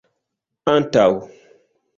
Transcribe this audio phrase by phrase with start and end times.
[0.73, 1.05] antaŭ